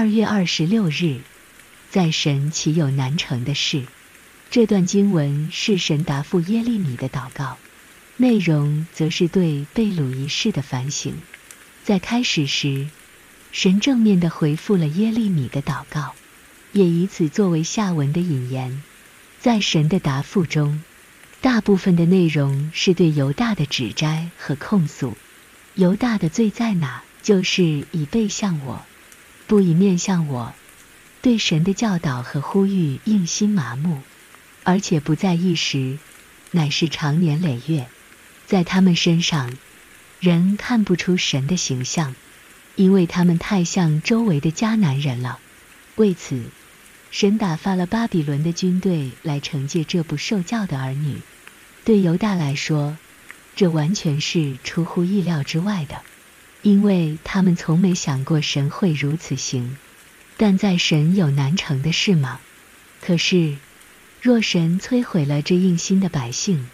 [0.00, 1.18] 二月二十六日，
[1.90, 3.84] 在神岂有难成的事？
[4.50, 7.58] 这段经文是神答复耶利米的祷告，
[8.16, 11.18] 内容则是对被掳一事的反省。
[11.84, 12.88] 在开始时，
[13.52, 16.14] 神正面地回复了耶利米的祷告，
[16.72, 18.82] 也以此作为下文的引言。
[19.38, 20.82] 在神的答复中，
[21.42, 25.14] 大部分的内容是对犹大的指摘和控诉。
[25.74, 27.02] 犹大的罪在哪？
[27.22, 28.82] 就是以背向我，
[29.50, 30.54] 不以面向我。
[31.22, 34.00] 对神的教导和呼吁硬心麻木，
[34.62, 35.98] 而且不在一时，
[36.52, 37.88] 乃是长年累月。
[38.46, 39.52] 在他们身上，
[40.20, 42.14] 人看不出神的形象，
[42.76, 45.40] 因为他们太像周围的迦南人了。
[45.96, 46.44] 为此，
[47.10, 51.16] 神打发了巴比伦的军队来惩戒这不受教的儿女。
[51.84, 52.96] 对犹大来说，
[53.56, 56.02] 这完全是出乎意料之外的，
[56.62, 59.76] 因为他们从没想过神会如此行。
[60.36, 62.40] 但在神有难成的事吗？
[63.00, 63.56] 可是，
[64.22, 66.68] 若神摧毁了这硬心的百姓，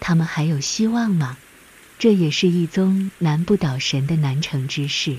[0.00, 1.36] 他们还有希望吗？
[1.98, 5.16] 这也是一宗难不倒神的难成之事。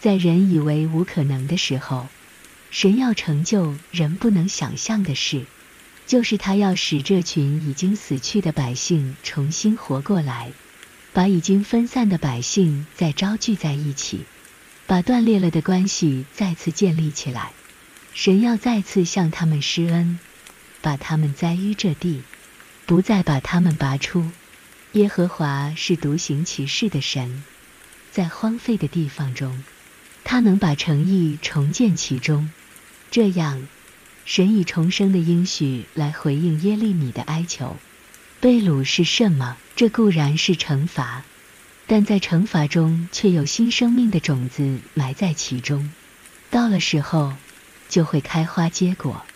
[0.00, 2.08] 在人以为无可能的时候，
[2.70, 5.44] 神要成就人不能想象的事，
[6.06, 10.52] 就是他要使这群已经死去的百姓重新活过来，
[11.16, 14.26] 把已经分散的百姓再招聚在一起，
[14.86, 17.52] 把断裂了的关系再次建立起来。
[18.12, 20.18] 神要再次向他们施恩，
[20.82, 22.20] 把他们栽于这地，
[22.84, 24.30] 不再把他们拔出。
[24.92, 27.42] 耶和华是独行其事的神，
[28.12, 29.64] 在荒废的地方中，
[30.22, 32.50] 他能把诚意重建其中，
[33.10, 33.66] 这样，
[34.26, 37.78] 神以重生的应许来回应耶利米的哀求。
[38.46, 39.56] 被掳是什么？
[39.74, 41.24] 这固然是惩罚，
[41.88, 45.90] 但在惩罚中却有新生命的种子埋在其中，
[46.48, 47.32] 到了时候
[47.88, 49.26] 就会开花结果。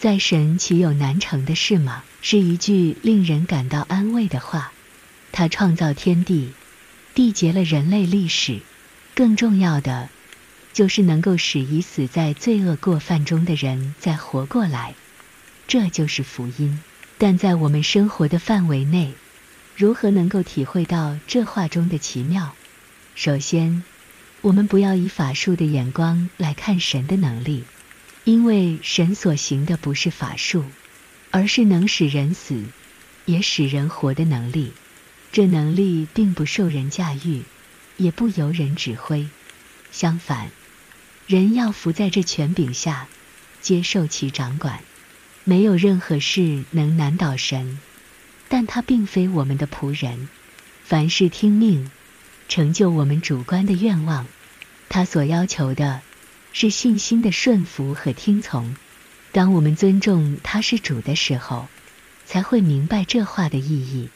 [0.00, 2.02] 在神岂有难成的事吗？
[2.20, 4.72] 是一句令人感到安慰的话。
[5.30, 6.50] 他创造天地，
[7.14, 8.58] 缔结了人类历史，
[9.14, 10.08] 更重要的。
[10.72, 14.96] 就是能够使已死在罪恶过犯中的人再活过来，
[15.68, 16.82] 这就是福音。
[17.20, 19.12] 但在我们生活的范围内，
[19.76, 22.54] 如何能够体会到这话中的奇妙？
[23.16, 23.82] 首先，
[24.40, 27.64] 我们不要以法术的眼光来看神的能力，
[28.22, 30.64] 因为神所行的不是法术，
[31.32, 32.62] 而是能使人死，
[33.24, 34.72] 也使人活的能力。
[35.32, 37.42] 这能力并不受人驾驭，
[37.96, 39.28] 也不由人指挥，
[39.90, 40.50] 相反。
[41.26, 43.08] 人要伏在这权柄下，
[43.60, 44.80] 接受其掌管，
[45.48, 47.78] 没有任何事能难倒神。
[48.50, 50.28] 但他并非我们的仆人，
[50.84, 51.90] 凡事听命，
[52.50, 54.26] 成就我们主观的愿望。
[54.90, 56.02] 他所要求的，
[56.52, 58.76] 是信心的顺服和听从。
[59.32, 61.66] 当我们尊重他是主的时候，
[62.26, 64.10] 才会明白这话的意义。